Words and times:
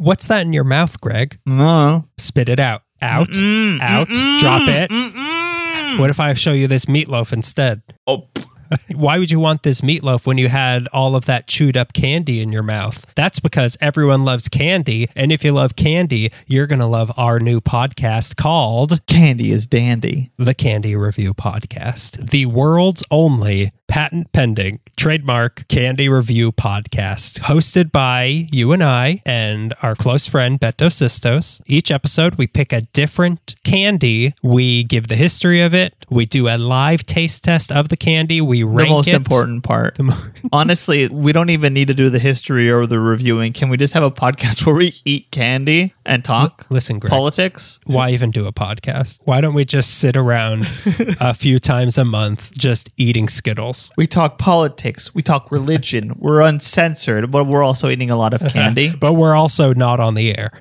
What's 0.00 0.26
that 0.28 0.46
in 0.46 0.52
your 0.54 0.64
mouth, 0.64 0.98
Greg? 1.00 1.38
No. 1.44 2.06
Spit 2.16 2.48
it 2.48 2.58
out. 2.58 2.82
Out. 3.02 3.28
Mm-mm, 3.28 3.80
out. 3.82 4.08
mm-mm, 4.08 4.38
Drop 4.40 4.62
it. 4.66 4.90
mm-mm. 4.90 5.98
What 6.00 6.08
if 6.08 6.18
I 6.18 6.32
show 6.34 6.52
you 6.52 6.66
this 6.68 6.86
meatloaf 6.86 7.32
instead? 7.34 7.82
Oh. 8.06 8.28
Why 8.94 9.18
would 9.18 9.32
you 9.32 9.40
want 9.40 9.64
this 9.64 9.80
meatloaf 9.80 10.26
when 10.26 10.38
you 10.38 10.48
had 10.48 10.86
all 10.92 11.16
of 11.16 11.24
that 11.26 11.48
chewed 11.48 11.76
up 11.76 11.92
candy 11.92 12.40
in 12.40 12.52
your 12.52 12.62
mouth? 12.62 13.04
That's 13.16 13.40
because 13.40 13.76
everyone 13.80 14.24
loves 14.24 14.48
candy. 14.48 15.08
And 15.16 15.32
if 15.32 15.42
you 15.42 15.50
love 15.52 15.74
candy, 15.74 16.30
you're 16.46 16.68
going 16.68 16.78
to 16.78 16.86
love 16.86 17.10
our 17.18 17.40
new 17.40 17.60
podcast 17.60 18.36
called 18.36 19.04
candy 19.06 19.50
is 19.50 19.66
dandy. 19.66 20.30
The 20.38 20.54
Candy 20.54 20.94
Review 20.94 21.34
Podcast, 21.34 22.30
the 22.30 22.46
world's 22.46 23.02
only 23.10 23.72
patent 23.94 24.30
pending 24.32 24.78
trademark 24.96 25.66
candy 25.66 26.08
review 26.08 26.52
podcast 26.52 27.40
hosted 27.40 27.90
by 27.90 28.22
you 28.52 28.70
and 28.70 28.84
I 28.84 29.20
and 29.26 29.74
our 29.82 29.96
close 29.96 30.28
friend 30.28 30.60
Beto 30.60 30.86
Sistos. 30.90 31.60
Each 31.66 31.90
episode, 31.90 32.36
we 32.36 32.46
pick 32.46 32.72
a 32.72 32.82
different 32.82 33.56
candy. 33.64 34.32
We 34.44 34.84
give 34.84 35.08
the 35.08 35.16
history 35.16 35.60
of 35.60 35.74
it. 35.74 35.94
We 36.08 36.24
do 36.26 36.46
a 36.48 36.56
live 36.56 37.04
taste 37.04 37.42
test 37.42 37.72
of 37.72 37.88
the 37.88 37.96
candy. 37.96 38.40
We 38.40 38.60
The 38.62 38.66
most 38.88 39.08
it. 39.08 39.14
important 39.14 39.64
part. 39.64 39.98
Mo- 39.98 40.14
Honestly, 40.52 41.08
we 41.08 41.32
don't 41.32 41.50
even 41.50 41.72
need 41.74 41.88
to 41.88 41.94
do 41.94 42.10
the 42.10 42.18
history 42.20 42.70
or 42.70 42.86
the 42.86 43.00
reviewing. 43.00 43.52
Can 43.52 43.70
we 43.70 43.76
just 43.76 43.94
have 43.94 44.02
a 44.04 44.10
podcast 44.10 44.64
where 44.66 44.74
we 44.76 44.94
eat 45.04 45.30
candy 45.32 45.94
and 46.06 46.24
talk 46.24 46.66
Listen, 46.70 46.98
Greg. 47.00 47.10
politics? 47.10 47.80
Why 47.86 48.10
even 48.10 48.30
do 48.30 48.46
a 48.46 48.52
podcast? 48.52 49.18
Why 49.24 49.40
don't 49.40 49.54
we 49.54 49.64
just 49.64 49.98
sit 49.98 50.16
around 50.16 50.68
a 51.20 51.34
few 51.34 51.58
times 51.58 51.98
a 51.98 52.04
month 52.04 52.52
just 52.56 52.88
eating 52.96 53.26
Skittles? 53.28 53.79
We 53.96 54.06
talk 54.06 54.38
politics. 54.38 55.14
We 55.14 55.22
talk 55.22 55.50
religion. 55.50 56.14
we're 56.18 56.40
uncensored, 56.40 57.30
but 57.30 57.44
we're 57.44 57.62
also 57.62 57.88
eating 57.88 58.10
a 58.10 58.16
lot 58.16 58.34
of 58.34 58.42
candy. 58.52 58.92
But 59.00 59.14
we're 59.14 59.34
also 59.34 59.72
not 59.72 59.98
on 59.98 60.14
the 60.14 60.36
air. 60.36 60.50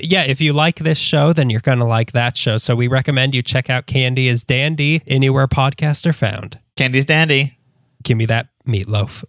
yeah, 0.00 0.24
if 0.24 0.40
you 0.40 0.52
like 0.52 0.78
this 0.78 0.96
show, 0.96 1.32
then 1.32 1.50
you're 1.50 1.60
going 1.60 1.80
to 1.80 1.84
like 1.84 2.12
that 2.12 2.36
show. 2.36 2.56
So 2.56 2.74
we 2.74 2.88
recommend 2.88 3.34
you 3.34 3.42
check 3.42 3.68
out 3.68 3.86
Candy 3.86 4.28
is 4.28 4.42
Dandy 4.42 5.02
anywhere 5.06 5.46
podcasts 5.46 6.06
are 6.06 6.12
found. 6.12 6.58
Candy's 6.76 7.04
dandy. 7.04 7.58
Give 8.02 8.16
me 8.16 8.26
that 8.26 8.48
meatloaf. 8.66 9.24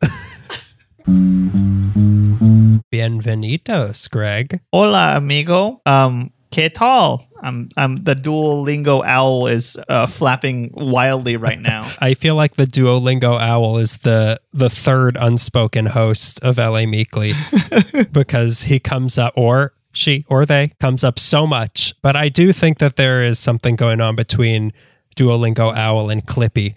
Bienvenidos, 2.91 4.09
Greg. 4.09 4.61
Hola, 4.71 5.15
amigo. 5.17 5.81
Um, 5.85 6.31
¿qué 6.51 6.73
tal? 6.73 7.27
I'm, 7.41 7.69
I'm 7.77 7.95
the 7.97 8.15
Duolingo 8.15 9.03
owl 9.05 9.47
is 9.47 9.77
uh, 9.87 10.07
flapping 10.07 10.71
wildly 10.73 11.37
right 11.37 11.59
now. 11.59 11.89
I 12.01 12.13
feel 12.13 12.35
like 12.35 12.55
the 12.55 12.65
Duolingo 12.65 13.39
owl 13.39 13.77
is 13.77 13.97
the 13.97 14.39
the 14.51 14.69
third 14.69 15.17
unspoken 15.19 15.87
host 15.87 16.39
of 16.43 16.57
LA 16.57 16.85
Meekly 16.85 17.33
because 18.11 18.63
he 18.63 18.79
comes 18.79 19.17
up 19.17 19.33
or 19.35 19.73
she 19.91 20.25
or 20.27 20.45
they 20.45 20.73
comes 20.79 21.03
up 21.03 21.19
so 21.19 21.47
much. 21.47 21.93
But 22.01 22.15
I 22.15 22.29
do 22.29 22.51
think 22.53 22.79
that 22.79 22.95
there 22.95 23.23
is 23.23 23.39
something 23.39 23.75
going 23.75 24.01
on 24.01 24.15
between 24.15 24.71
Duolingo 25.15 25.75
owl 25.75 26.09
and 26.09 26.25
Clippy. 26.25 26.75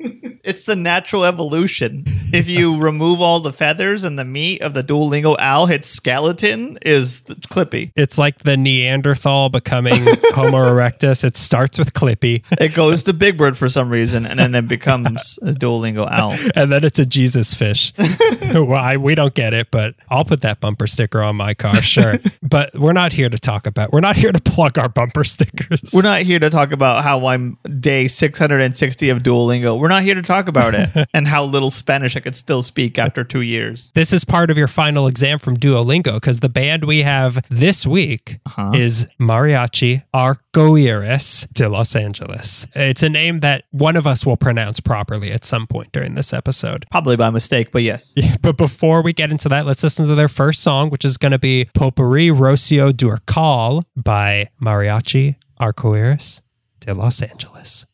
It's 0.42 0.64
the 0.64 0.74
natural 0.74 1.26
evolution. 1.26 2.04
If 2.32 2.48
you 2.48 2.78
remove 2.80 3.20
all 3.20 3.40
the 3.40 3.52
feathers 3.52 4.04
and 4.04 4.18
the 4.18 4.24
meat 4.24 4.62
of 4.62 4.72
the 4.72 4.82
Duolingo 4.82 5.36
owl, 5.38 5.70
its 5.70 5.90
skeleton 5.90 6.78
is 6.82 7.20
the 7.20 7.34
Clippy. 7.34 7.92
It's 7.94 8.16
like 8.16 8.38
the 8.38 8.56
Neanderthal 8.56 9.50
becoming 9.50 10.02
Homo 10.34 10.66
erectus. 10.66 11.24
It 11.24 11.36
starts 11.36 11.78
with 11.78 11.92
Clippy, 11.92 12.42
It 12.58 12.74
goes 12.74 13.02
to 13.04 13.12
Big 13.12 13.36
Bird 13.36 13.58
for 13.58 13.68
some 13.68 13.90
reason, 13.90 14.24
and 14.24 14.38
then 14.38 14.54
it 14.54 14.66
becomes 14.66 15.38
a 15.42 15.52
Duolingo 15.52 16.10
owl. 16.10 16.34
and 16.56 16.72
then 16.72 16.84
it's 16.84 16.98
a 16.98 17.06
Jesus 17.06 17.52
fish. 17.52 17.92
Why 18.52 18.96
we 18.96 19.14
don't 19.14 19.34
get 19.34 19.52
it, 19.52 19.70
but 19.70 19.94
I'll 20.08 20.24
put 20.24 20.40
that 20.40 20.60
bumper 20.60 20.86
sticker 20.86 21.22
on 21.22 21.36
my 21.36 21.52
car, 21.52 21.82
sure. 21.82 22.14
but 22.42 22.70
we're 22.74 22.94
not 22.94 23.12
here 23.12 23.28
to 23.28 23.38
talk 23.38 23.66
about. 23.66 23.92
We're 23.92 24.00
not 24.00 24.16
here 24.16 24.32
to 24.32 24.40
plug 24.40 24.78
our 24.78 24.88
bumper 24.88 25.22
stickers. 25.24 25.82
We're 25.94 26.02
not 26.02 26.22
here 26.22 26.38
to 26.38 26.48
talk 26.48 26.72
about 26.72 27.04
how 27.04 27.26
I'm 27.26 27.58
day 27.78 28.08
660 28.08 29.10
of 29.10 29.22
Duolingo. 29.22 29.78
We're 29.78 29.89
not 29.90 30.02
here 30.02 30.14
to 30.14 30.22
talk 30.22 30.48
about 30.48 30.72
it 30.74 30.88
and 31.14 31.28
how 31.28 31.44
little 31.44 31.70
Spanish 31.70 32.16
I 32.16 32.20
could 32.20 32.34
still 32.34 32.62
speak 32.62 32.98
after 32.98 33.22
two 33.24 33.42
years. 33.42 33.90
This 33.94 34.12
is 34.12 34.24
part 34.24 34.50
of 34.50 34.56
your 34.56 34.68
final 34.68 35.06
exam 35.06 35.38
from 35.38 35.56
Duolingo 35.58 36.14
because 36.14 36.40
the 36.40 36.48
band 36.48 36.84
we 36.84 37.02
have 37.02 37.44
this 37.50 37.86
week 37.86 38.38
Uh-huh. 38.46 38.72
is 38.74 39.08
Mariachi 39.20 40.02
Arcoiris 40.14 41.46
de 41.52 41.68
Los 41.68 41.94
Angeles. 41.94 42.66
It's 42.74 43.02
a 43.02 43.08
name 43.08 43.38
that 43.40 43.64
one 43.70 43.96
of 43.96 44.06
us 44.06 44.24
will 44.24 44.36
pronounce 44.36 44.80
properly 44.80 45.30
at 45.32 45.44
some 45.44 45.66
point 45.66 45.92
during 45.92 46.14
this 46.14 46.32
episode. 46.32 46.86
Probably 46.90 47.16
by 47.16 47.30
mistake, 47.30 47.70
but 47.72 47.82
yes. 47.82 48.12
Yeah, 48.20 48.34
but 48.42 48.56
before 48.56 49.02
we 49.02 49.12
get 49.12 49.30
into 49.30 49.48
that, 49.48 49.66
let's 49.66 49.82
listen 49.82 50.06
to 50.06 50.14
their 50.14 50.28
first 50.28 50.62
song, 50.62 50.90
which 50.90 51.04
is 51.04 51.16
going 51.16 51.32
to 51.32 51.38
be 51.38 51.66
Potpourri 51.74 52.28
Rocio 52.28 52.92
Durcal 52.92 53.82
by 53.96 54.48
Mariachi 54.62 55.36
Arcoiris 55.60 56.40
de 56.80 56.92
Los 56.94 57.22
Angeles. 57.22 57.86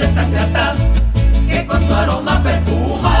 Noche 0.00 0.14
tan 0.14 0.32
grata 0.32 0.74
que 1.48 1.66
con 1.66 1.80
tu 1.86 1.94
aroma 1.94 2.42
perfuma. 2.42 3.16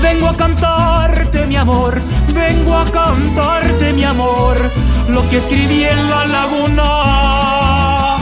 Vengo 0.00 0.28
a 0.28 0.36
cantarte, 0.36 1.46
mi 1.46 1.56
amor, 1.56 2.00
vengo 2.34 2.76
a 2.76 2.84
cantarte, 2.84 3.92
mi 3.92 4.04
amor, 4.04 4.70
lo 5.08 5.28
que 5.28 5.38
escribí 5.38 5.84
en 5.84 6.10
la 6.10 6.26
laguna. 6.26 8.16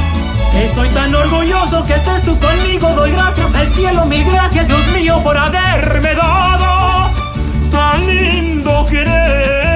Estoy 0.54 0.88
tan 0.90 1.14
orgulloso 1.14 1.84
que 1.84 1.94
estés 1.94 2.22
tú 2.22 2.38
conmigo, 2.38 2.88
doy 2.94 3.12
gracias 3.12 3.54
al 3.54 3.66
cielo, 3.66 4.04
mil 4.06 4.24
gracias, 4.24 4.68
Dios 4.68 4.92
mío, 4.94 5.20
por 5.22 5.36
haberme 5.36 6.14
dado 6.14 7.10
tan 7.70 8.06
lindo 8.06 8.84
querer. 8.86 9.69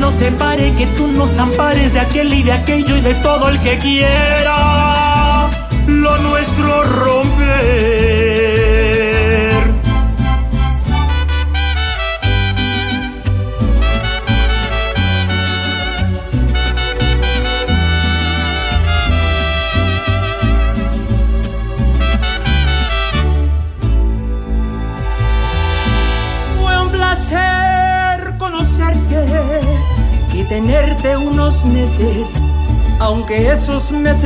Nos 0.00 0.14
separe, 0.14 0.72
que 0.74 0.86
tú 0.86 1.06
nos 1.08 1.38
ampares 1.38 1.92
de 1.92 2.00
aquel 2.00 2.32
y 2.32 2.42
de 2.42 2.52
aquello 2.52 2.96
y 2.96 3.00
de 3.02 3.14
todo 3.16 3.48
el 3.48 3.60
que 3.60 3.76
quiera 3.78 5.48
lo 5.86 6.18
nuestro 6.18 6.82
romper. 6.82 8.19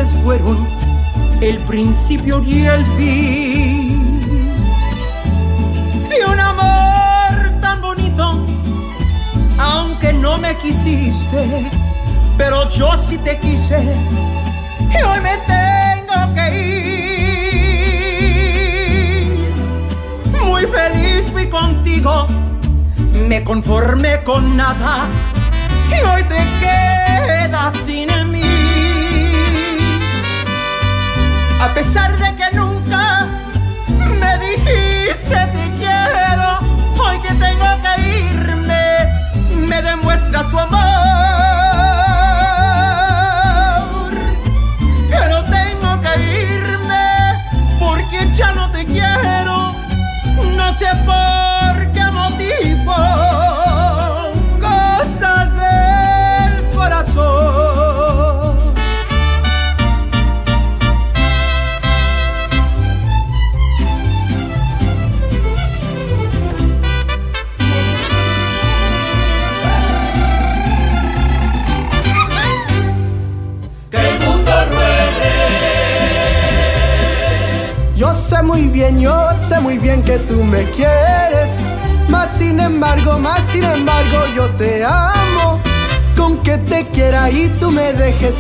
Fueron 0.03 0.67
el 1.41 1.59
principio 1.59 2.43
y 2.43 2.65
el 2.65 2.85
fin 2.97 4.21
de 6.11 6.27
un 6.33 6.41
amor 6.41 7.61
tan 7.61 7.81
bonito, 7.81 8.45
aunque 9.57 10.13
no 10.13 10.39
me 10.39 10.57
quisiste, 10.57 11.71
pero 12.37 12.69
yo 12.71 12.97
sí 12.97 13.19
te 13.19 13.39
quise 13.39 13.85
y 13.85 15.03
hoy 15.05 15.21
me 15.21 15.37
tengo 15.47 16.35
que 16.35 16.47
ir. 19.23 19.55
Muy 20.45 20.63
feliz 20.63 21.31
fui 21.31 21.47
contigo, 21.47 22.27
me 23.29 23.45
conformé 23.45 24.25
con 24.25 24.57
nada 24.57 25.07
y 25.89 26.05
hoy 26.05 26.25
te 26.25 26.45
quedas 26.59 27.77
sin 27.77 28.09
mí. 28.33 28.44
A 31.65 31.73
pesar 31.73 32.15
de 32.19 32.37
que 32.37 32.51
nunca 32.55 33.27
me 34.21 34.39
dijiste 34.39 35.35
te 35.35 35.73
quiero, 35.79 36.59
hoy 37.03 37.19
que 37.21 37.35
tengo 37.35 37.67
que 37.83 37.93
irme, 38.29 38.87
me 39.67 39.81
demuestra 39.81 40.41
su 40.51 40.59
amor. 40.59 40.83
Pero 45.09 45.43
tengo 45.45 46.01
que 46.03 46.13
irme 46.53 47.07
porque 47.79 48.31
ya 48.31 48.53
no 48.53 48.71
te 48.71 48.85
quiero, 48.85 49.75
no 50.59 50.75
sé 50.75 50.89
por 51.07 51.93
qué 51.93 52.05
motivo. 52.13 52.54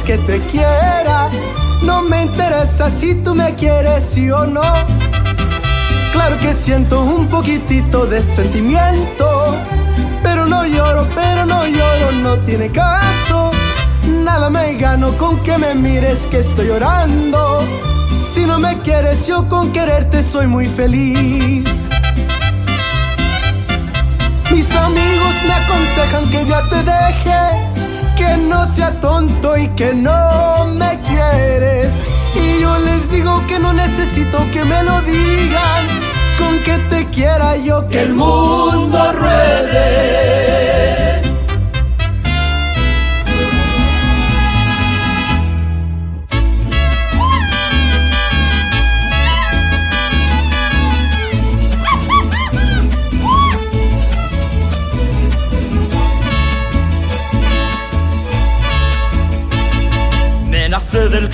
Que 0.04 0.18
te 0.18 0.40
quiera. 0.46 1.30
No 1.82 2.02
me 2.02 2.22
interesa 2.22 2.90
si 2.90 3.14
tú 3.14 3.34
me 3.34 3.54
quieres, 3.54 4.04
sí 4.04 4.30
o 4.30 4.46
no. 4.46 4.62
Claro 6.12 6.36
que 6.38 6.52
siento 6.52 7.02
un 7.02 7.26
poquitito 7.28 8.06
de 8.06 8.22
sentimiento. 8.22 9.56
Pero 10.22 10.46
no 10.46 10.66
lloro, 10.66 11.06
pero 11.14 11.46
no 11.46 11.66
lloro, 11.66 12.12
no 12.22 12.38
tiene 12.40 12.70
caso. 12.70 13.50
Nada 14.06 14.50
me 14.50 14.74
gano 14.74 15.16
con 15.16 15.42
que 15.42 15.56
me 15.58 15.74
mires 15.74 16.26
que 16.26 16.38
estoy 16.38 16.68
llorando. 16.68 17.66
Si 18.32 18.46
no 18.46 18.58
me 18.58 18.78
quieres, 18.80 19.26
yo 19.26 19.48
con 19.48 19.72
quererte 19.72 20.22
soy 20.22 20.46
muy 20.46 20.66
feliz. 20.66 21.68
Mis 24.50 24.74
amigos 24.76 25.34
me 25.46 25.54
aconsejan 25.54 26.30
que 26.30 26.44
ya 26.46 26.62
te 26.68 26.76
deje, 26.76 27.63
que 28.24 28.36
no 28.38 28.64
sea 28.66 28.90
tonto 29.00 29.56
y 29.56 29.68
que 29.68 29.94
no 29.94 30.66
me 30.66 30.98
quieres. 31.00 32.06
Y 32.34 32.60
yo 32.60 32.78
les 32.80 33.10
digo 33.10 33.44
que 33.46 33.58
no 33.58 33.72
necesito 33.72 34.38
que 34.52 34.64
me 34.64 34.82
lo 34.82 35.00
digan, 35.02 35.84
con 36.38 36.58
que 36.60 36.78
te 36.90 37.06
quiera 37.06 37.56
yo 37.56 37.86
que 37.88 38.02
el 38.02 38.14
mundo 38.14 39.12
ruede. 39.12 40.73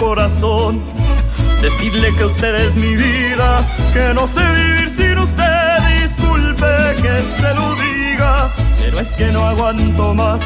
Corazón 0.01 0.81
decirle 1.61 2.09
que 2.17 2.25
usted 2.25 2.55
es 2.55 2.75
mi 2.75 2.97
vida, 2.97 3.63
que 3.93 4.15
no 4.15 4.27
sé 4.27 4.41
vivir 4.41 4.89
sin 4.89 5.19
usted. 5.19 5.79
Disculpe 6.03 6.67
que 7.03 7.15
se 7.37 7.55
lo 7.55 7.75
diga, 7.75 8.51
pero 8.79 8.99
es 8.99 9.15
que 9.15 9.27
no 9.27 9.47
aguanto 9.47 10.15
más. 10.15 10.41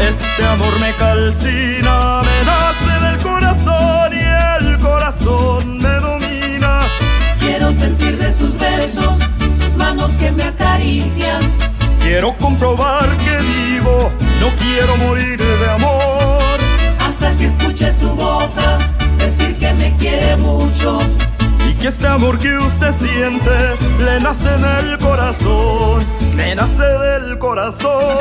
Este 0.00 0.44
amor 0.44 0.74
me 0.80 0.92
calcina, 0.94 2.22
me 2.28 2.38
nace 2.50 3.06
del 3.06 3.18
corazón 3.22 4.12
y 4.12 4.66
el 4.66 4.78
corazón 4.78 5.78
me 5.78 5.94
domina. 6.00 6.80
Quiero 7.38 7.72
sentir 7.72 8.18
de 8.18 8.32
sus 8.32 8.58
besos, 8.58 9.16
sus 9.62 9.76
manos 9.76 10.10
que 10.16 10.32
me 10.32 10.42
acarician. 10.42 11.40
Quiero 12.02 12.34
comprobar 12.36 13.08
que 13.18 13.38
vivo, 13.38 14.12
no 14.40 14.48
quiero 14.56 14.96
morir 14.96 15.38
de 15.38 15.70
amor. 15.70 16.58
Hasta 16.98 17.36
que 17.36 17.46
escuche 17.46 17.92
su 17.92 18.08
boca 18.16 18.71
mucho. 20.36 21.00
Y 21.68 21.74
que 21.74 21.88
este 21.88 22.06
amor 22.06 22.38
que 22.38 22.56
usted 22.58 22.92
siente 22.94 23.76
le 23.98 24.20
nace 24.20 24.50
del 24.50 24.98
corazón, 24.98 26.04
me 26.34 26.54
nace 26.54 26.82
del 26.82 27.38
corazón. 27.38 28.18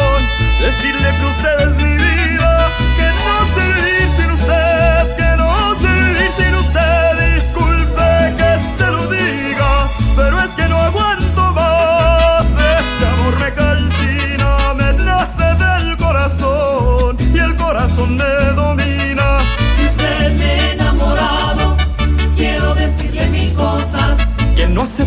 Decirle 0.60 1.10
que 1.18 1.26
usted 1.26 1.70
es 1.70 1.76
mi 1.84 1.96
vida, 1.98 2.68
que 2.98 3.08
no 3.20 3.36
sé 3.54 3.62
vivir 3.74 4.10
sin 4.18 4.32
usted, 4.32 5.16
que 5.16 5.38
no 5.38 5.76
sé 5.82 5.88
vivir 6.04 6.32
sin 6.38 6.56
usted. 6.56 7.36
Disculpe 7.36 8.36
que 8.38 8.52
se 8.78 8.88
lo 8.92 9.08
diga, 9.08 9.90
pero 10.16 10.40
es 10.40 10.52
que 10.52 10.68
no 10.68 10.78
aguanto 10.78 11.54
más. 11.54 12.46
Este 12.46 13.06
amor 13.14 13.40
me 13.40 13.54
calcina, 13.54 14.74
me 14.76 14.94
nace 15.04 15.56
del 15.56 15.98
corazón 15.98 17.18
y 17.20 17.40
el 17.40 17.56
corazón 17.56 18.18
me 18.18 18.51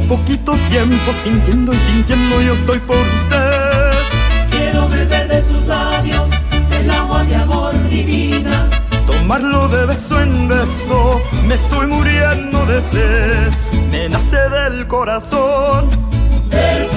poquito 0.09 0.57
tiempo 0.71 1.13
sintiendo 1.23 1.73
y 1.73 1.79
sintiendo 1.79 2.41
yo 2.43 2.55
estoy 2.55 2.81
por 2.81 2.97
usted. 2.97 3.91
Quiero 4.51 4.89
beber 4.89 5.29
de 5.29 5.43
sus 5.43 5.65
labios 5.67 6.29
el 6.79 6.91
agua 6.91 7.25
de 7.25 7.37
amor 7.37 7.89
divina. 7.89 8.69
Tomarlo 9.07 9.69
de 9.69 9.87
beso 9.87 10.21
en 10.21 10.49
beso, 10.49 11.21
me 11.47 11.55
estoy 11.55 11.87
muriendo 11.87 12.67
de 12.67 12.81
sed. 12.83 13.53
Me 13.91 14.09
nace 14.09 14.39
del 14.51 14.87
corazón. 14.87 15.89
Del 16.51 16.89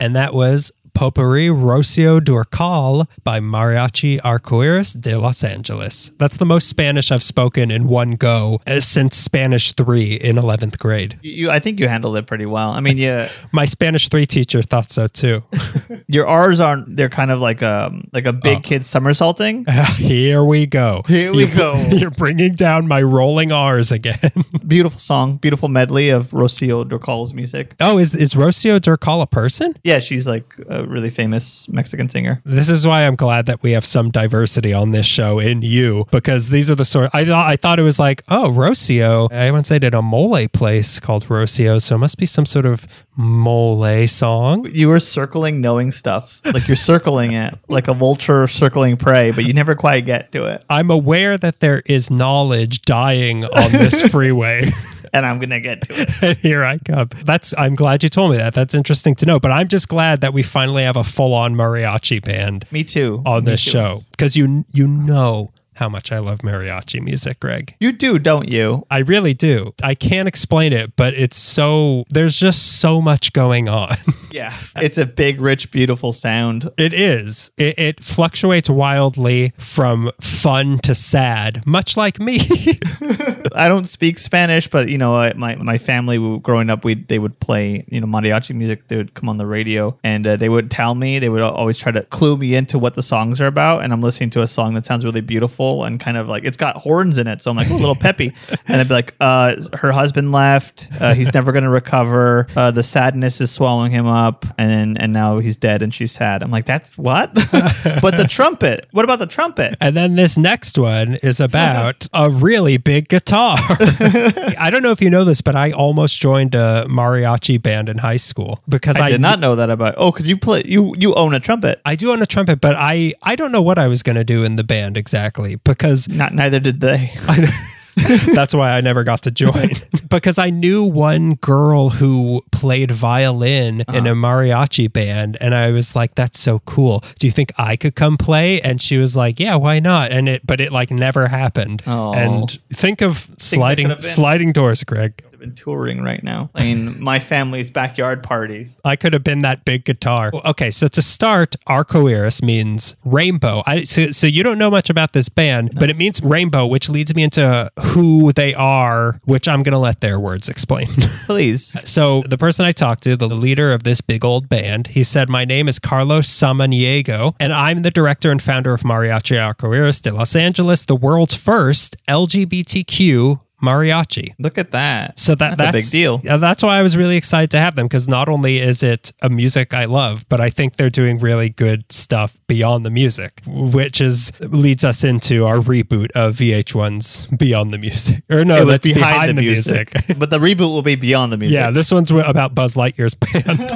And 0.00 0.16
that 0.16 0.34
was 0.34 0.72
Potpourri 1.06 1.48
Rocio 1.48 2.20
Durcal 2.20 3.08
by 3.24 3.40
Mariachi 3.40 4.20
Arcoiris 4.20 4.92
de 5.00 5.18
Los 5.18 5.42
Angeles. 5.42 6.12
That's 6.18 6.36
the 6.36 6.46
most 6.46 6.68
Spanish 6.68 7.10
I've 7.10 7.24
spoken 7.24 7.72
in 7.72 7.88
one 7.88 8.12
go 8.12 8.60
uh, 8.68 8.78
since 8.78 9.16
Spanish 9.16 9.72
3 9.72 10.14
in 10.14 10.36
11th 10.36 10.78
grade. 10.78 11.18
You, 11.20 11.50
I 11.50 11.58
think 11.58 11.80
you 11.80 11.88
handled 11.88 12.16
it 12.18 12.28
pretty 12.28 12.46
well. 12.46 12.70
I 12.70 12.78
mean, 12.78 12.98
yeah, 12.98 13.28
My 13.52 13.64
Spanish 13.64 14.08
3 14.10 14.26
teacher 14.26 14.62
thought 14.62 14.92
so 14.92 15.08
too. 15.08 15.42
your 16.06 16.24
R's 16.28 16.60
aren't. 16.60 16.94
They're 16.94 17.08
kind 17.08 17.32
of 17.32 17.40
like 17.40 17.64
um 17.64 18.06
like 18.12 18.26
a 18.26 18.32
big 18.32 18.62
kid 18.62 18.84
somersaulting. 18.86 19.64
Here 19.96 20.44
we 20.44 20.66
go. 20.66 21.02
Here 21.08 21.32
we 21.34 21.46
You- 21.46 21.52
go. 21.56 21.74
You're 21.90 22.12
bringing 22.12 22.52
down 22.54 22.86
my 22.86 23.02
rolling 23.02 23.50
R's 23.50 23.90
again. 23.90 24.20
beautiful 24.68 25.00
song, 25.00 25.38
beautiful 25.38 25.68
medley 25.68 26.10
of 26.10 26.30
Rocio 26.30 26.84
Durcal's 26.88 27.34
music. 27.34 27.74
oh, 27.80 27.98
is, 27.98 28.14
is 28.14 28.34
Rocio 28.34 28.78
Durcal 28.78 29.20
a 29.20 29.26
person? 29.26 29.74
Yeah, 29.82 29.98
she's 29.98 30.28
like 30.28 30.54
a 30.68 30.91
really 30.92 31.10
famous 31.10 31.68
Mexican 31.68 32.08
singer. 32.08 32.40
This 32.44 32.68
is 32.68 32.86
why 32.86 33.06
I'm 33.06 33.16
glad 33.16 33.46
that 33.46 33.62
we 33.62 33.72
have 33.72 33.84
some 33.84 34.10
diversity 34.10 34.72
on 34.72 34.90
this 34.90 35.06
show 35.06 35.38
in 35.38 35.62
you 35.62 36.04
because 36.10 36.50
these 36.50 36.70
are 36.70 36.74
the 36.74 36.84
sort 36.84 37.10
I 37.12 37.24
thought 37.24 37.46
I 37.46 37.56
thought 37.56 37.78
it 37.78 37.82
was 37.82 37.98
like, 37.98 38.22
oh, 38.28 38.50
Rocio. 38.50 39.32
I 39.32 39.50
once 39.50 39.68
stayed 39.68 39.84
at 39.84 39.94
a 39.94 40.02
mole 40.02 40.46
place 40.52 41.00
called 41.00 41.24
Rocio, 41.24 41.80
so 41.80 41.96
it 41.96 41.98
must 41.98 42.18
be 42.18 42.26
some 42.26 42.46
sort 42.46 42.66
of 42.66 42.86
mole 43.16 44.06
song. 44.06 44.68
You 44.72 44.88
were 44.88 45.00
circling 45.00 45.60
knowing 45.60 45.92
stuff, 45.92 46.40
like 46.52 46.66
you're 46.68 46.76
circling 46.76 47.32
it, 47.32 47.54
like 47.68 47.88
a 47.88 47.94
vulture 47.94 48.46
circling 48.46 48.96
prey, 48.96 49.30
but 49.30 49.44
you 49.44 49.52
never 49.52 49.74
quite 49.74 50.06
get 50.06 50.32
to 50.32 50.44
it. 50.44 50.64
I'm 50.70 50.90
aware 50.90 51.36
that 51.38 51.60
there 51.60 51.82
is 51.86 52.10
knowledge 52.10 52.82
dying 52.82 53.44
on 53.44 53.72
this 53.72 54.02
freeway. 54.10 54.70
And 55.14 55.26
I'm 55.26 55.38
gonna 55.38 55.60
get 55.60 55.82
to 55.82 55.88
it. 56.28 56.38
here 56.38 56.64
I 56.64 56.78
come. 56.78 57.10
That's 57.24 57.52
I'm 57.58 57.74
glad 57.74 58.02
you 58.02 58.08
told 58.08 58.30
me 58.30 58.38
that. 58.38 58.54
That's 58.54 58.74
interesting 58.74 59.14
to 59.16 59.26
know. 59.26 59.38
But 59.38 59.50
I'm 59.50 59.68
just 59.68 59.88
glad 59.88 60.22
that 60.22 60.32
we 60.32 60.42
finally 60.42 60.84
have 60.84 60.96
a 60.96 61.04
full-on 61.04 61.54
mariachi 61.54 62.22
band 62.24 62.64
Me 62.70 62.82
too. 62.82 63.22
on 63.26 63.44
Me 63.44 63.50
this 63.50 63.62
too. 63.64 63.70
show 63.70 64.04
because 64.12 64.36
you 64.36 64.64
you 64.72 64.88
know 64.88 65.52
how 65.74 65.88
much 65.88 66.12
I 66.12 66.18
love 66.18 66.38
mariachi 66.40 67.00
music, 67.02 67.40
Greg. 67.40 67.74
You 67.80 67.92
do, 67.92 68.18
don't 68.18 68.48
you? 68.48 68.86
I 68.90 68.98
really 68.98 69.34
do. 69.34 69.74
I 69.82 69.94
can't 69.94 70.28
explain 70.28 70.72
it, 70.72 70.94
but 70.96 71.14
it's 71.14 71.36
so 71.36 72.04
there's 72.10 72.36
just 72.36 72.78
so 72.80 73.00
much 73.00 73.32
going 73.32 73.68
on. 73.68 73.96
Yeah. 74.32 74.56
It's 74.80 74.96
a 74.96 75.04
big, 75.04 75.42
rich, 75.42 75.70
beautiful 75.70 76.10
sound. 76.10 76.70
it 76.78 76.94
is. 76.94 77.50
It, 77.58 77.78
it 77.78 78.02
fluctuates 78.02 78.70
wildly 78.70 79.52
from 79.58 80.10
fun 80.22 80.78
to 80.84 80.94
sad, 80.94 81.66
much 81.66 81.98
like 81.98 82.18
me. 82.18 82.38
I 83.54 83.68
don't 83.68 83.86
speak 83.86 84.18
Spanish, 84.18 84.68
but 84.68 84.88
you 84.88 84.96
know, 84.96 85.30
my 85.36 85.56
my 85.56 85.76
family 85.76 86.38
growing 86.40 86.70
up, 86.70 86.82
we 86.82 86.94
they 86.94 87.18
would 87.18 87.38
play 87.40 87.84
you 87.88 88.00
know 88.00 88.06
mariachi 88.06 88.54
music. 88.54 88.88
They 88.88 88.96
would 88.96 89.12
come 89.12 89.28
on 89.28 89.36
the 89.36 89.46
radio, 89.46 89.98
and 90.02 90.26
uh, 90.26 90.36
they 90.36 90.48
would 90.48 90.70
tell 90.70 90.94
me 90.94 91.18
they 91.18 91.28
would 91.28 91.42
always 91.42 91.76
try 91.76 91.92
to 91.92 92.02
clue 92.04 92.38
me 92.38 92.54
into 92.54 92.78
what 92.78 92.94
the 92.94 93.02
songs 93.02 93.38
are 93.38 93.46
about. 93.46 93.82
And 93.84 93.92
I'm 93.92 94.00
listening 94.00 94.30
to 94.30 94.40
a 94.40 94.46
song 94.46 94.72
that 94.74 94.86
sounds 94.86 95.04
really 95.04 95.20
beautiful 95.20 95.61
and 95.84 95.98
kind 96.00 96.16
of 96.16 96.28
like 96.28 96.44
it's 96.44 96.56
got 96.56 96.76
horns 96.76 97.18
in 97.18 97.26
it, 97.26 97.42
so 97.42 97.50
I'm 97.50 97.56
like 97.56 97.70
"Ooh, 97.70 97.76
a 97.76 97.78
little 97.78 97.94
peppy. 97.94 98.32
and 98.66 98.80
I'd 98.80 98.88
be 98.88 98.94
like, 98.94 99.14
uh, 99.20 99.56
her 99.74 99.92
husband 99.92 100.32
left. 100.32 100.88
Uh, 101.00 101.14
he's 101.14 101.32
never 101.32 101.52
going 101.52 101.64
to 101.64 101.70
recover. 101.70 102.46
Uh, 102.56 102.70
the 102.70 102.82
sadness 102.82 103.40
is 103.40 103.50
swallowing 103.50 103.92
him 103.92 104.06
up, 104.06 104.44
and 104.58 104.70
then 104.70 104.96
and 104.98 105.12
now 105.12 105.38
he's 105.38 105.56
dead, 105.56 105.82
and 105.82 105.94
she's 105.94 106.12
sad. 106.12 106.42
I'm 106.42 106.50
like, 106.50 106.66
that's 106.66 106.98
what. 106.98 107.34
but 108.02 108.16
the 108.16 108.26
trumpet. 108.28 108.86
What 108.92 109.04
about 109.04 109.18
the 109.18 109.26
trumpet? 109.26 109.76
And 109.80 109.96
then 109.96 110.16
this 110.16 110.36
next 110.36 110.78
one 110.78 111.14
is 111.22 111.40
about 111.40 112.06
a 112.12 112.30
really 112.30 112.76
big 112.76 113.08
guitar. 113.08 113.56
I 113.60 114.68
don't 114.70 114.82
know 114.82 114.90
if 114.90 115.00
you 115.00 115.10
know 115.10 115.24
this, 115.24 115.40
but 115.40 115.56
I 115.56 115.72
almost 115.72 116.20
joined 116.20 116.54
a 116.54 116.86
mariachi 116.88 117.60
band 117.62 117.88
in 117.88 117.98
high 117.98 118.16
school 118.16 118.62
because 118.68 118.96
I, 118.98 119.06
I 119.06 119.10
did 119.10 119.20
not 119.20 119.40
know 119.40 119.56
that 119.56 119.70
about. 119.70 119.94
Oh, 119.96 120.10
because 120.10 120.26
you 120.26 120.36
play 120.36 120.62
you 120.64 120.94
you 120.98 121.14
own 121.14 121.34
a 121.34 121.40
trumpet. 121.40 121.80
I 121.84 121.96
do 121.96 122.12
own 122.12 122.22
a 122.22 122.26
trumpet, 122.26 122.60
but 122.60 122.74
I 122.76 123.14
I 123.22 123.36
don't 123.36 123.52
know 123.52 123.62
what 123.62 123.78
I 123.78 123.88
was 123.88 124.02
going 124.02 124.16
to 124.16 124.24
do 124.24 124.44
in 124.44 124.56
the 124.56 124.64
band 124.64 124.96
exactly 124.96 125.51
because 125.56 126.08
Not 126.08 126.34
neither 126.34 126.60
did 126.60 126.80
they. 126.80 127.10
that's 128.34 128.54
why 128.54 128.70
I 128.70 128.80
never 128.80 129.04
got 129.04 129.22
to 129.22 129.30
join 129.30 129.68
because 130.08 130.38
I 130.38 130.50
knew 130.50 130.84
one 130.84 131.34
girl 131.34 131.90
who 131.90 132.42
played 132.50 132.90
violin 132.90 133.82
in 133.88 134.06
a 134.06 134.12
uh-huh. 134.12 134.14
mariachi 134.14 134.92
band. 134.92 135.36
And 135.40 135.54
I 135.54 135.70
was 135.70 135.94
like, 135.94 136.14
that's 136.14 136.38
so 136.38 136.60
cool. 136.60 137.04
Do 137.18 137.26
you 137.26 137.32
think 137.32 137.52
I 137.58 137.76
could 137.76 137.94
come 137.94 138.16
play? 138.16 138.60
And 138.60 138.80
she 138.80 138.96
was 138.96 139.14
like, 139.14 139.38
yeah, 139.38 139.56
why 139.56 139.78
not? 139.78 140.10
And 140.10 140.28
it, 140.28 140.46
but 140.46 140.60
it 140.60 140.72
like 140.72 140.90
never 140.90 141.28
happened. 141.28 141.82
Oh. 141.86 142.14
And 142.14 142.58
think 142.72 143.02
of 143.02 143.28
sliding, 143.38 143.88
been. 143.88 144.00
sliding 144.00 144.52
doors, 144.52 144.84
Greg. 144.84 145.22
Been 145.42 145.56
touring 145.56 146.04
right 146.04 146.22
now, 146.22 146.50
playing 146.54 147.02
my 147.02 147.18
family's 147.18 147.68
backyard 147.68 148.22
parties. 148.22 148.78
I 148.84 148.94
could 148.94 149.12
have 149.12 149.24
been 149.24 149.40
that 149.40 149.64
big 149.64 149.84
guitar. 149.84 150.30
Okay, 150.44 150.70
so 150.70 150.86
to 150.86 151.02
start, 151.02 151.56
arcoiris 151.68 152.40
means 152.44 152.94
rainbow. 153.04 153.64
I, 153.66 153.82
so, 153.82 154.12
so 154.12 154.28
you 154.28 154.44
don't 154.44 154.56
know 154.56 154.70
much 154.70 154.88
about 154.88 155.14
this 155.14 155.28
band, 155.28 155.72
but 155.74 155.90
it 155.90 155.96
means 155.96 156.22
rainbow, 156.22 156.64
which 156.64 156.88
leads 156.88 157.12
me 157.16 157.24
into 157.24 157.68
who 157.86 158.32
they 158.32 158.54
are, 158.54 159.18
which 159.24 159.48
I'm 159.48 159.64
going 159.64 159.72
to 159.72 159.80
let 159.80 160.00
their 160.00 160.20
words 160.20 160.48
explain. 160.48 160.86
Please. 161.26 161.76
so 161.90 162.22
the 162.28 162.38
person 162.38 162.64
I 162.64 162.70
talked 162.70 163.02
to, 163.02 163.16
the 163.16 163.26
leader 163.26 163.72
of 163.72 163.82
this 163.82 164.00
big 164.00 164.24
old 164.24 164.48
band, 164.48 164.86
he 164.86 165.02
said, 165.02 165.28
"My 165.28 165.44
name 165.44 165.66
is 165.66 165.80
Carlos 165.80 166.28
Samaniego, 166.28 167.34
and 167.40 167.52
I'm 167.52 167.82
the 167.82 167.90
director 167.90 168.30
and 168.30 168.40
founder 168.40 168.72
of 168.72 168.82
Mariachi 168.82 169.36
Arcoiris 169.36 170.00
de 170.00 170.14
Los 170.14 170.36
Angeles, 170.36 170.84
the 170.84 170.94
world's 170.94 171.34
first 171.34 171.96
LGBTQ." 172.06 173.40
Mariachi. 173.62 174.34
Look 174.38 174.58
at 174.58 174.72
that. 174.72 175.18
So 175.18 175.34
that 175.36 175.56
that's, 175.56 175.70
a 175.70 175.72
big 175.72 175.90
deal. 175.90 176.20
Yeah, 176.22 176.36
that's 176.36 176.62
why 176.62 176.78
I 176.78 176.82
was 176.82 176.96
really 176.96 177.16
excited 177.16 177.50
to 177.52 177.58
have 177.58 177.76
them 177.76 177.86
because 177.86 178.08
not 178.08 178.28
only 178.28 178.58
is 178.58 178.82
it 178.82 179.12
a 179.22 179.30
music 179.30 179.72
I 179.72 179.84
love, 179.84 180.28
but 180.28 180.40
I 180.40 180.50
think 180.50 180.76
they're 180.76 180.90
doing 180.90 181.18
really 181.18 181.48
good 181.48 181.84
stuff 181.90 182.38
beyond 182.48 182.84
the 182.84 182.90
music, 182.90 183.40
which 183.46 184.00
is 184.00 184.32
leads 184.40 184.84
us 184.84 185.04
into 185.04 185.46
our 185.46 185.56
reboot 185.58 186.10
of 186.12 186.36
VH1's 186.36 187.26
Beyond 187.26 187.72
the 187.72 187.78
Music. 187.78 188.22
Or 188.32 188.44
no, 188.46 188.64
that's 188.64 188.86
behind, 188.86 189.36
the, 189.36 189.42
music. 189.42 189.92
but 190.18 190.30
the 190.30 190.38
reboot 190.38 190.72
will 190.72 190.82
be 190.82 190.94
beyond 190.94 191.32
the 191.32 191.36
music. 191.36 191.58
Yeah, 191.58 191.70
this 191.70 191.92
one's 191.92 192.10
about 192.10 192.54
Buzz 192.54 192.76
Lightyear's 192.76 193.14
band. 193.44 193.70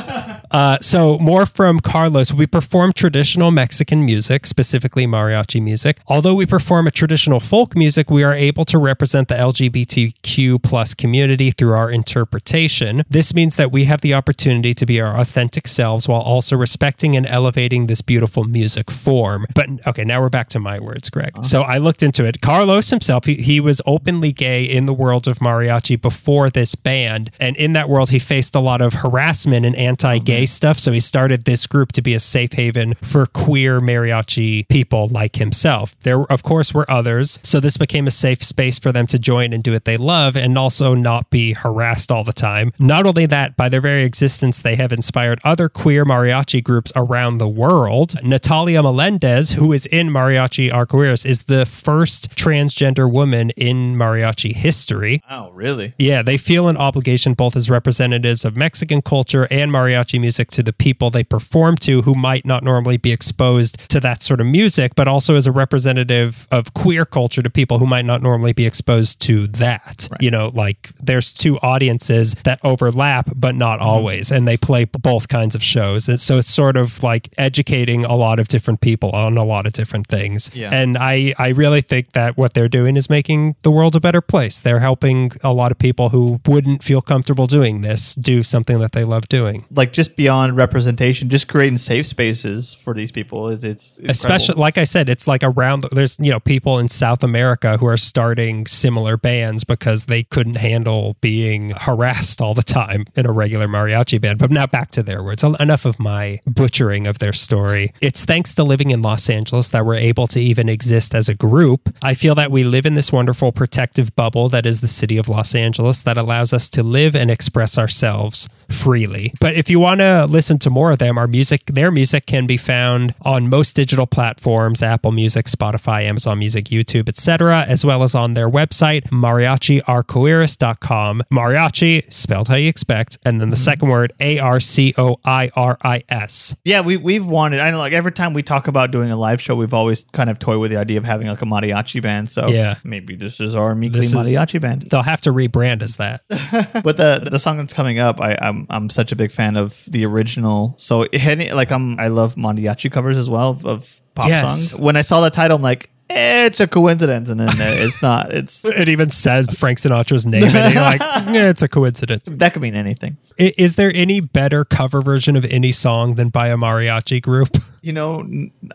uh, 0.51 0.79
so, 0.81 1.19
more 1.19 1.45
from 1.45 1.81
Carlos. 1.81 2.33
We 2.33 2.47
perform 2.47 2.93
traditional 2.93 3.51
Mexican 3.51 4.05
music, 4.05 4.47
specifically 4.47 5.07
mariachi 5.07 5.63
music. 5.63 5.99
Although 6.07 6.35
we 6.35 6.47
perform 6.47 6.87
a 6.87 6.91
traditional 6.91 7.39
folk 7.39 7.77
music, 7.77 8.11
we 8.11 8.25
are 8.25 8.33
able 8.33 8.65
to 8.67 8.79
represent 8.79 9.29
the 9.29 9.37
LGBTQ 9.77 10.63
plus 10.63 10.95
community 10.95 11.51
through 11.51 11.73
our 11.73 11.91
interpretation. 11.91 13.03
This 13.09 13.35
means 13.35 13.57
that 13.57 13.73
we 13.73 13.85
have 13.85 14.01
the 14.01 14.15
opportunity 14.15 14.75
to 14.75 14.87
be 14.87 15.01
our 15.01 15.19
authentic 15.19 15.69
selves 15.69 16.09
while 16.09 16.21
also 16.21 16.57
respecting 16.57 17.17
and 17.17 17.27
elevating 17.27 17.87
this 17.87 18.01
beautiful 18.01 18.45
music 18.45 18.91
form. 18.91 19.47
But 19.55 19.69
okay, 19.87 20.05
now 20.05 20.21
we're 20.21 20.31
back 20.31 20.49
to 20.51 20.59
my 20.59 20.81
words, 20.81 21.11
Greg. 21.11 21.33
Uh-huh. 21.35 21.43
So 21.43 21.63
I 21.63 21.79
looked 21.79 22.03
into 22.03 22.25
it. 22.25 22.41
Carlos 22.41 22.91
himself, 22.91 23.25
he, 23.27 23.35
he 23.35 23.61
was 23.61 23.83
openly 23.87 24.33
gay 24.33 24.65
in 24.65 24.87
the 24.87 24.95
world 24.95 25.29
of 25.29 25.39
mariachi 25.39 26.01
before 26.01 26.51
this 26.51 26.75
band. 26.75 27.31
And 27.41 27.57
in 27.57 27.73
that 27.75 27.89
world, 27.89 28.11
he 28.11 28.19
faced 28.19 28.55
a 28.55 28.61
lot 28.61 28.81
of 28.81 28.95
harassment 28.95 29.67
and 29.67 29.77
anti 29.77 30.19
gay 30.19 30.47
stuff. 30.47 30.79
So 30.79 30.93
he 30.93 31.01
started 31.01 31.45
this 31.45 31.67
group 31.67 31.93
to 31.93 32.03
be 32.03 32.15
a 32.15 32.21
safe 32.21 32.53
haven 32.53 32.95
for 33.03 33.27
queer 33.27 33.81
mariachi 33.81 34.69
people 34.69 35.09
like 35.09 35.37
himself. 35.37 35.99
There, 36.01 36.23
of 36.33 36.43
course, 36.43 36.73
were 36.73 36.91
others. 36.91 37.39
So 37.43 37.61
this 37.61 37.77
became 37.77 38.07
a 38.07 38.11
safe 38.11 38.43
space 38.43 38.79
for 38.79 38.93
them 38.93 39.07
to 39.09 39.19
join 39.19 39.53
and 39.53 39.66
do 39.67 39.73
what 39.73 39.85
they 39.85 39.97
love 39.97 40.37
and 40.37 40.57
also 40.57 40.95
not 40.95 41.29
be 41.29 41.53
harassed 41.53 42.13
all 42.13 42.23
the 42.23 42.33
time. 42.33 42.73
Not 42.79 43.05
only 43.05 43.27
that, 43.27 43.57
by 43.57 43.69
their 43.69 43.81
very 43.81 44.05
existence, 44.05 44.63
they 44.63 44.77
have 44.77 44.93
inspired 44.93 45.41
other 45.43 45.69
queer 45.69 46.05
mariachi 46.05 46.63
groups 46.63 46.93
around 46.95 47.39
the 47.39 47.49
world. 47.49 48.15
Natalia 48.23 48.83
Melendez, 48.83 49.53
who 49.53 49.73
is 49.73 49.87
in 49.87 50.09
Mariachi 50.09 50.71
Arcoiris, 50.71 51.27
is 51.27 51.45
the 51.45 51.67
first 51.67 52.31
transgender 52.37 53.11
woman 53.11 53.51
in 53.51 53.97
mariachi 53.97 54.53
history. 54.53 55.21
Wow, 55.29 55.51
really? 55.53 55.95
Yeah, 55.99 56.23
they 56.23 56.39
feel 56.39 56.69
an 56.69 56.77
obligation 56.77 57.35
both 57.35 57.57
as 57.57 57.69
representatives 57.69 58.45
of 58.45 58.57
Mexican 58.57 59.03
culture 59.03 59.49
and 59.51 59.73
mariachi 59.73 60.21
music 60.21 60.51
to 60.53 60.63
the 60.63 60.73
people 60.73 61.11
they 61.11 61.25
perform 61.25 61.77
to 61.79 62.03
who 62.03 62.15
might 62.15 62.47
not 62.47 62.63
normally 62.63 62.99
be 62.99 63.11
exposed 63.11 63.79
to 63.91 63.99
that 63.99 64.23
sort 64.23 64.41
of 64.41 64.47
music, 64.47 64.95
but 64.95 65.09
also 65.09 65.35
as 65.35 65.47
a 65.47 65.53
representative 65.53 66.47
of 66.53 66.73
queer 66.73 67.05
culture 67.05 67.43
to 67.43 67.51
people 67.51 67.79
who 67.79 67.87
might 67.87 68.05
not 68.05 68.23
normally 68.23 68.53
be 68.53 68.65
exposed 68.65 69.21
to 69.23 69.49
that. 69.59 70.09
You 70.21 70.31
know, 70.31 70.51
like 70.55 70.91
there's 71.03 71.33
two 71.35 71.59
audiences 71.59 72.35
that 72.45 72.59
overlap, 72.65 73.31
but 73.35 73.55
not 73.55 73.77
Mm-hmm. 73.77 73.89
always, 73.89 74.31
and 74.33 74.49
they 74.49 74.57
play 74.57 74.85
both 74.85 75.29
kinds 75.29 75.55
of 75.55 75.63
shows. 75.63 76.09
And 76.09 76.19
so 76.19 76.39
it's 76.39 76.49
sort 76.49 76.77
of 76.77 77.03
like 77.03 77.29
educating 77.37 78.05
a 78.05 78.15
lot 78.17 78.39
of 78.39 78.49
different 78.49 78.81
people 78.81 79.11
on 79.11 79.37
a 79.37 79.45
lot 79.45 79.67
of 79.67 79.73
different 79.73 80.07
things. 80.07 80.51
Yeah. 80.55 80.71
And 80.73 80.97
I, 80.97 81.35
I 81.39 81.49
really 81.49 81.83
think 81.83 82.13
that 82.13 82.37
what 82.39 82.55
they're 82.55 82.69
doing 82.69 82.97
is 82.97 83.11
making 83.11 83.57
the 83.63 83.71
world 83.71 83.95
a 83.97 84.01
better 84.01 84.21
place. 84.23 84.63
They're 84.63 84.79
helping 84.79 85.33
a 85.45 85.53
lot 85.53 85.73
of 85.73 85.79
people 85.79 86.09
who 86.09 86.41
wouldn't 86.47 86.83
feel 86.83 87.03
comfortable 87.03 87.47
doing 87.47 87.83
this 87.83 88.15
do 88.15 88.43
something 88.43 88.79
that 88.79 88.93
they 88.93 89.05
love 89.05 89.29
doing. 89.29 89.65
Like 89.71 89.93
just 89.93 90.17
beyond 90.17 90.57
representation, 90.57 91.29
just 91.29 91.49
creating 91.49 91.77
safe 91.77 92.07
spaces 92.07 92.73
for 92.73 92.95
these 92.95 93.13
people 93.13 93.49
is 93.49 93.63
it's 93.63 93.99
incredible. 93.99 94.11
Especially, 94.11 94.55
like 94.61 94.79
I 94.79 94.85
said, 94.85 95.09
it's 95.11 95.27
like 95.29 95.43
around, 95.43 95.83
there's, 95.93 96.17
you 96.19 96.31
know, 96.31 96.41
people 96.41 96.79
in 96.79 96.89
South 96.89 97.23
America 97.23 97.77
who 97.77 97.87
are 97.87 97.99
starting 97.99 98.67
similar 98.67 99.17
bands 99.19 99.36
because 99.65 100.07
they 100.07 100.23
couldn't 100.23 100.57
handle 100.57 101.17
being 101.21 101.71
harassed 101.71 102.41
all 102.41 102.55
the 102.55 102.63
time 102.63 103.05
in 103.15 103.27
a 103.27 103.33
regular 103.33 103.67
mariachi 103.67 104.21
band. 104.21 104.39
But 104.39 104.51
now 104.51 104.67
back 104.67 104.91
to 104.93 105.03
their 105.03 105.23
words. 105.23 105.45
Enough 105.45 105.85
of 105.85 105.99
my 105.99 106.41
butchering 106.47 107.07
of 107.07 107.19
their 107.19 107.33
story. 107.33 107.93
It's 108.01 108.25
thanks 108.25 108.55
to 108.57 108.65
living 108.65 108.91
in 108.91 109.03
Los 109.03 109.29
Angeles 109.29 109.71
that 109.71 109.85
we're 109.85 109.95
able 109.95 110.27
to 110.29 110.41
even 110.41 110.69
exist 110.69 111.15
as 111.15 111.29
a 111.29 111.35
group. 111.35 111.95
I 112.03 112.15
feel 112.15 112.35
that 112.37 112.51
we 112.51 112.65
live 112.65 112.87
in 112.87 112.95
this 112.95 113.13
wonderful 113.13 113.53
protective 113.53 114.15
bubble 114.17 114.49
that 114.49 114.67
is 114.67 114.81
the 114.81 114.89
city 114.89 115.19
of 115.19 115.29
Los 115.29 115.55
Angeles 115.55 116.03
that 116.03 116.19
allows 116.19 116.53
us 116.53 116.69
to 116.71 116.83
live 116.83 117.15
and 117.15 117.31
express 117.31 117.79
ourselves 117.79 118.49
freely. 118.71 119.33
But 119.41 119.55
if 119.55 119.71
you 119.71 119.81
want 119.81 120.01
to 120.01 120.27
listen 120.27 120.59
to 120.61 120.71
more 120.71 120.91
of 120.91 120.99
them, 120.99 121.19
our 121.19 121.27
music, 121.27 121.67
their 121.67 121.91
music 121.91 122.27
can 122.27 122.47
be 122.47 122.57
found 122.57 123.15
on 123.23 123.49
most 123.49 123.77
digital 123.77 124.07
platforms, 124.07 124.83
Apple 124.83 125.13
Music, 125.13 125.47
Spotify, 125.47 126.05
Amazon 126.05 126.39
Music, 126.39 126.67
YouTube, 126.67 127.09
etc., 127.09 127.65
as 127.69 127.85
well 127.85 128.03
as 128.03 128.15
on 128.15 128.35
their 128.35 128.49
website, 128.49 129.03
mariachiarcoiris.com. 129.11 131.23
Mariachi, 131.31 132.13
spelled 132.13 132.49
how 132.49 132.57
you 132.57 132.69
expect, 132.69 133.19
and 133.25 133.41
then 133.41 133.51
the 133.51 133.57
mm-hmm. 133.57 133.65
second 133.65 133.89
word, 133.89 134.13
A 134.21 134.39
R 134.39 134.61
C 134.61 134.95
O 134.99 135.19
I 135.25 135.51
R 135.55 135.79
I 135.83 136.03
S. 136.09 136.55
Yeah, 136.65 136.81
we 136.81 136.97
we've 136.97 137.27
wanted. 137.27 137.61
I 137.61 137.71
know, 137.71 137.79
like 137.79 137.93
every 137.93 138.13
time 138.13 138.33
we 138.33 138.43
talk 138.43 138.69
about 138.69 138.91
doing 138.91 139.11
a 139.11 139.17
live 139.17 139.41
show, 139.41 139.55
we've 139.55 139.75
always 139.75 140.05
kind 140.13 140.31
of 140.31 140.39
toyed 140.39 140.61
with 140.61 140.71
the 140.71 140.79
idea 140.79 140.99
of 140.99 141.05
having 141.05 141.27
like 141.27 141.43
a 141.43 141.47
mariachi 141.47 142.03
band. 142.03 142.31
So 142.31 142.49
Yeah. 142.49 142.77
maybe 142.85 143.17
this 143.17 143.41
is 143.41 143.55
our 143.55 143.75
meekly 143.75 144.01
This 144.01 144.13
is- 144.13 144.15
mariachi 144.15 144.61
band. 144.61 144.89
They'll 144.91 145.03
have 145.03 145.21
to 145.23 145.33
rebrand 145.33 145.83
as 145.83 145.97
that. 145.97 146.23
but 146.29 146.97
the 146.97 147.29
the 147.31 147.39
song 147.39 147.59
that's 147.59 147.73
coming 147.73 147.99
up, 147.99 148.21
I, 148.21 148.37
I'm 148.41 148.56
I'm 148.71 148.89
such 148.91 149.13
a 149.13 149.17
big 149.17 149.33
fan 149.33 149.57
of 149.57 149.85
the 149.89 150.05
original. 150.07 150.75
So 150.79 151.03
it 151.13 151.55
like 151.55 151.71
I'm 151.73 151.99
I 152.01 152.09
love 152.09 152.37
mariachi 152.37 152.91
covers 152.91 153.17
as 153.19 153.29
well 153.29 153.51
of, 153.51 153.67
of 153.67 154.03
pop 154.15 154.29
Yes. 154.29 154.71
songs. 154.71 154.81
When 154.81 154.97
I 154.97 155.03
saw 155.03 155.21
that 155.23 155.33
title, 155.35 155.57
I'm 155.57 155.63
like, 155.63 155.91
eh, 156.09 156.47
it's 156.47 156.61
a 156.61 156.67
coincidence, 156.69 157.29
and 157.29 157.39
then 157.41 157.49
it's 157.59 158.01
not. 158.03 158.33
It's 158.33 158.65
It 158.65 158.89
even 158.89 159.11
says 159.11 159.47
Frank 159.59 159.79
Sinatra's 159.79 160.25
name, 160.25 160.45
and 160.45 160.73
you're 160.75 160.83
like, 160.83 161.01
yeah, 161.35 161.49
it's 161.51 161.63
a 161.63 161.69
coincidence. 161.69 162.25
that 162.27 162.53
could 162.53 162.63
mean 162.63 162.75
anything. 162.77 163.17
Is 163.39 163.77
there 163.77 163.91
any 163.95 164.21
better 164.21 164.65
cover 164.65 165.01
version 165.03 165.37
of 165.37 165.45
any 165.47 165.73
song 165.73 166.15
than 166.15 166.29
by 166.31 166.49
a 166.49 166.57
mariachi 166.57 167.21
group? 167.21 167.57
You 167.87 167.93
know, 167.93 168.27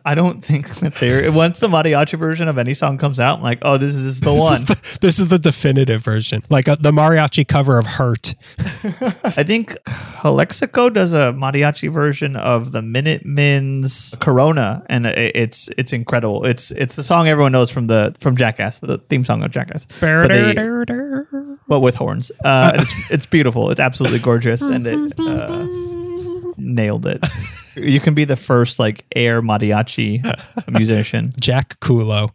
I 0.05 0.15
don't 0.15 0.39
think 0.43 0.69
that 0.79 0.95
there. 0.95 1.29
Once 1.33 1.59
the 1.59 1.67
mariachi 1.67 2.17
version 2.17 2.47
of 2.47 2.57
any 2.57 2.73
song 2.73 2.97
comes 2.97 3.19
out, 3.19 3.39
I'm 3.39 3.43
like, 3.43 3.59
oh, 3.63 3.75
this 3.77 3.93
is 3.93 4.21
the 4.21 4.31
This 4.31 4.41
one. 4.41 4.53
is 4.53 4.65
the, 4.65 4.97
this 5.01 5.19
is 5.19 5.27
the 5.27 5.37
definitive 5.37 6.01
version, 6.01 6.43
like 6.49 6.69
uh 6.69 6.77
the 6.79 6.91
mariachi 6.93 7.45
cover 7.45 7.77
of 7.77 7.85
"Hurt." 7.85 8.35
I 9.37 9.43
think 9.43 9.75
Calexico 10.21 10.89
does 10.89 11.11
a 11.11 11.33
mariachi 11.33 11.91
version 11.91 12.37
of 12.37 12.71
the 12.71 12.81
Minutemen's 12.81 14.15
Corona, 14.21 14.81
and 14.87 15.05
it, 15.05 15.35
it's 15.35 15.67
it's 15.77 15.91
incredible. 15.91 16.45
It's 16.45 16.71
it's 16.71 16.95
the 16.95 17.03
song 17.03 17.27
everyone 17.27 17.51
knows 17.51 17.69
from 17.69 17.87
the 17.87 18.15
from 18.19 18.37
Jackass, 18.37 18.79
the 18.79 18.97
theme 19.09 19.25
song 19.25 19.43
of 19.43 19.51
Jackass, 19.51 19.87
but, 19.99 20.27
they- 20.29 20.53
but 21.67 21.81
with 21.81 21.95
horns. 21.95 22.31
Uh, 22.45 22.71
it's 22.75 23.11
it's 23.11 23.25
beautiful. 23.25 23.71
It's 23.71 23.79
absolutely 23.81 24.19
gorgeous, 24.19 24.61
and 24.61 24.87
it 24.87 25.19
uh, 25.19 25.67
nailed 26.57 27.05
it. 27.05 27.25
You 27.81 27.99
can 27.99 28.13
be 28.13 28.25
the 28.25 28.35
first 28.35 28.79
like 28.79 29.05
air 29.15 29.41
mariachi 29.41 30.21
musician. 30.71 31.33
Jack 31.39 31.79
Kulo. 31.79 32.31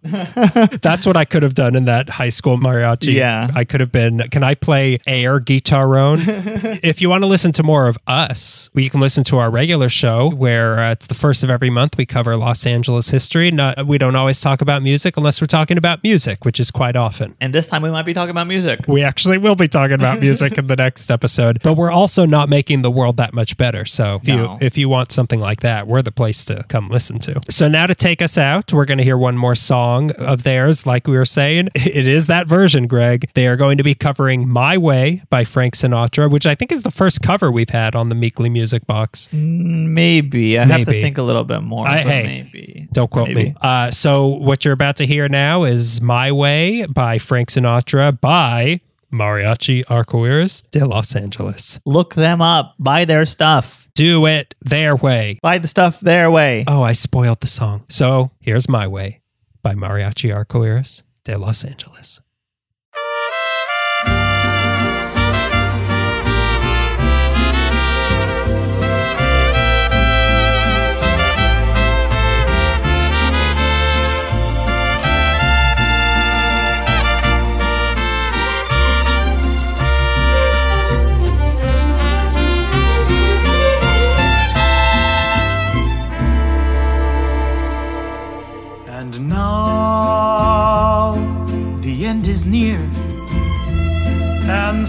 That's 0.83 1.07
what 1.07 1.17
I 1.17 1.25
could 1.25 1.43
have 1.43 1.55
done 1.55 1.75
in 1.77 1.85
that 1.87 2.11
high 2.11 2.29
school 2.29 2.57
mariachi. 2.57 3.15
Yeah. 3.15 3.49
I 3.55 3.65
could 3.65 3.81
have 3.81 3.93
been. 3.93 4.19
Can 4.31 4.43
I 4.43 4.55
play 4.55 4.99
air 5.07 5.41
guitarrón? 5.41 6.81
if 6.83 7.01
you 7.01 7.09
want 7.09 7.23
to 7.23 7.27
listen 7.27 7.53
to 7.53 7.63
more 7.63 7.89
of 7.89 7.97
us, 8.07 8.71
you 8.75 8.91
can 8.91 9.01
listen 9.01 9.25
to 9.25 9.39
our 9.39 9.51
regular 9.51 9.89
show 9.89 10.31
where 10.31 10.79
uh, 10.81 10.93
it's 10.93 11.07
the 11.07 11.15
first 11.15 11.43
of 11.43 11.51
every 11.51 11.71
month. 11.71 11.97
We 11.97 12.07
cover 12.07 12.37
Los 12.37 12.67
Angeles 12.67 13.09
history. 13.11 13.51
Not, 13.51 13.87
we 13.87 13.99
don't 13.99 14.17
always 14.17 14.41
talk 14.41 14.61
about 14.61 14.83
music 14.83 15.17
unless 15.17 15.41
we're 15.41 15.47
talking 15.47 15.79
about 15.79 16.03
music, 16.03 16.45
which 16.45 16.61
is 16.61 16.71
quite 16.71 16.97
often. 16.97 17.37
And 17.41 17.53
this 17.53 17.69
time 17.69 17.83
we 17.83 17.91
might 17.91 18.07
be 18.07 18.15
talking 18.15 18.31
about 18.31 18.47
music. 18.47 18.81
We 18.89 19.03
actually 19.03 19.39
will 19.39 19.57
be 19.57 19.69
talking 19.69 19.95
about 19.95 20.21
music 20.21 20.59
in 20.59 20.67
the 20.67 20.77
next 20.77 21.11
episode, 21.11 21.61
but 21.63 21.75
we're 21.75 21.91
also 21.91 22.27
not 22.27 22.49
making 22.49 22.83
the 22.83 22.91
world 22.91 23.17
that 23.19 23.35
much 23.35 23.57
better. 23.57 23.85
So 23.85 24.17
if 24.17 24.27
No. 24.27 24.35
you 24.37 24.59
if 24.61 24.77
you 24.79 24.89
want 24.89 25.13
something 25.13 25.36
anything 25.37 25.41
like 25.47 25.61
that, 25.61 25.87
we're 25.87 26.03
the 26.03 26.13
place 26.13 26.45
to 26.47 26.65
come 26.69 26.89
listen 26.89 27.19
to. 27.21 27.41
So 27.51 27.69
now 27.69 27.87
to 27.87 27.95
take 27.95 28.23
us 28.23 28.39
out, 28.39 28.73
we're 28.73 28.85
going 28.85 28.99
to 28.99 29.05
hear 29.05 29.19
one 29.19 29.37
more 29.37 29.55
song 29.55 30.11
of 30.19 30.43
theirs. 30.43 30.87
Like 30.87 31.07
we 31.07 31.17
were 31.17 31.25
saying, 31.25 31.69
it 31.75 32.07
is 32.07 32.27
that 32.27 32.47
version, 32.47 32.87
Greg. 32.87 33.31
They 33.35 33.47
are 33.47 33.57
going 33.57 33.77
to 33.79 33.85
be 33.85 33.95
covering 33.95 34.49
My 34.49 34.77
Way 34.79 35.23
by 35.31 35.45
Frank 35.45 35.75
Sinatra, 35.75 36.31
which 36.31 36.47
I 36.47 36.55
think 36.55 36.73
is 36.73 36.83
the 36.83 36.91
first 36.91 37.23
cover 37.23 37.51
we've 37.51 37.71
had 37.71 37.95
on 37.95 38.09
the 38.09 38.15
Meekly 38.15 38.49
Music 38.49 38.87
Box. 38.87 39.29
Maybe 39.33 40.59
I 40.59 40.65
have 40.65 40.85
to 40.87 40.91
think 40.93 41.19
a 41.19 41.23
little 41.23 41.45
bit 41.45 41.63
more. 41.63 41.87
I- 41.87 41.99
hey, 41.99 42.23
maybe 42.23 42.89
Don't 42.93 43.11
quote 43.11 43.29
Maybe. 43.29 43.51
me. 43.51 43.55
Uh, 43.61 43.91
so 43.91 44.27
what 44.27 44.65
you're 44.65 44.75
about 44.75 44.97
to 44.97 45.07
hear 45.07 45.29
now 45.29 45.65
is 45.65 46.01
My 46.01 46.33
Way 46.33 46.87
by 46.87 47.19
Frank 47.19 47.51
Sinatra 47.51 48.19
by 48.21 48.81
Mariachi 49.13 49.85
Arcoiris 49.85 50.63
de 50.71 50.85
Los 50.85 51.15
Angeles. 51.15 51.79
Look 51.85 52.15
them 52.15 52.41
up. 52.41 52.75
Buy 52.79 53.05
their 53.05 53.25
stuff. 53.25 53.89
Do 53.95 54.27
it 54.27 54.55
their 54.61 54.95
way. 54.97 55.39
Buy 55.43 55.59
the 55.59 55.69
stuff 55.69 56.01
their 56.01 56.31
way. 56.31 56.65
Oh, 56.69 56.83
I 56.83 56.93
spoiled 56.93 57.41
the 57.41 57.47
song. 57.47 57.85
So 57.89 58.31
here's 58.41 58.69
My 58.69 58.87
Way 58.87 59.23
by 59.63 59.75
Mariachi 59.75 60.31
Arcoiris 60.31 61.03
de 61.25 61.39
Los 61.39 61.65
Angeles. 61.65 62.21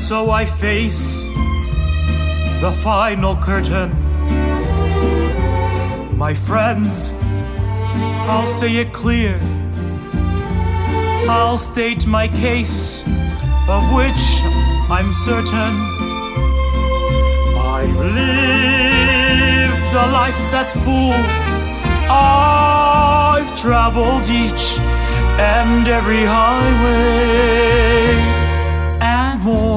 So 0.08 0.32
I 0.32 0.46
face 0.46 1.26
the 2.62 2.72
final 2.82 3.36
curtain. 3.36 3.90
My 6.18 6.34
friends, 6.34 7.14
I'll 8.32 8.46
say 8.46 8.78
it 8.78 8.94
clear. 8.94 9.38
I'll 11.30 11.58
state 11.58 12.08
my 12.08 12.30
case, 12.30 13.04
of 13.68 13.84
which 13.98 14.24
I'm 14.90 15.12
certain. 15.12 15.74
I've 17.78 18.00
lived 18.22 19.94
a 19.94 20.08
life 20.22 20.42
that's 20.54 20.74
full. 20.86 21.20
I've 22.10 23.52
traveled 23.60 24.30
each 24.30 24.80
and 25.38 25.86
every 25.86 26.24
highway 26.24 27.58
and 29.02 29.42
more, 29.42 29.77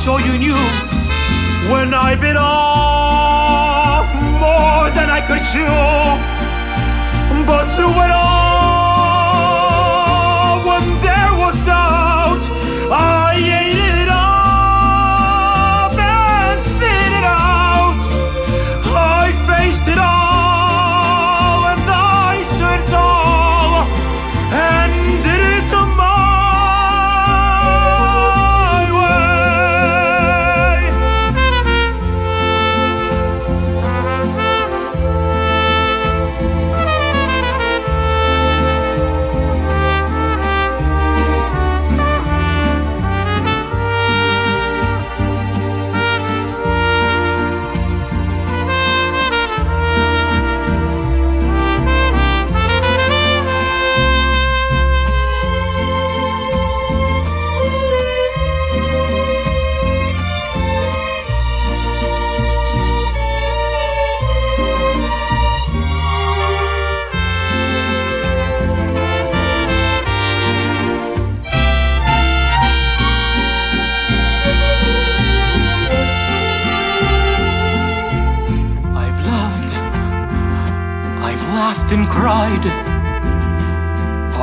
sure 0.00 0.20
you 0.20 0.38
knew 0.38 0.56
when 1.70 1.92
I 1.92 2.16
bit 2.16 2.36
off 2.36 4.06
more 4.40 4.88
than 4.96 5.10
I 5.10 5.20
could 5.20 5.42
chew. 5.52 5.68
But 7.44 7.66
through 7.76 7.96
it 8.06 8.10
all, 8.10 9.44
when 10.68 10.84
there 11.04 11.32
was 11.42 11.54
doubt, 11.66 12.42
I 12.90 13.19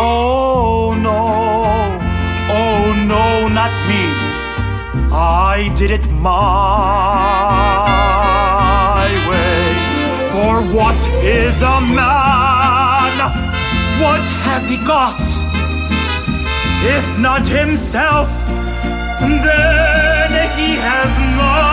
Oh 0.00 0.94
no, 0.96 1.98
oh 2.50 2.94
no, 3.08 3.48
not 3.48 3.72
me. 3.88 4.04
I 5.12 5.72
did 5.76 5.90
it 5.90 6.08
my 6.10 6.38
way. 9.28 9.74
For 10.30 10.62
what 10.72 11.00
is 11.24 11.62
a 11.62 11.80
man? 11.80 13.18
What 14.00 14.22
has 14.46 14.70
he 14.70 14.76
got? 14.86 15.20
If 16.96 17.18
not 17.18 17.48
himself, 17.48 18.30
then 19.18 20.30
he 20.56 20.76
has 20.76 21.18
not 21.36 21.67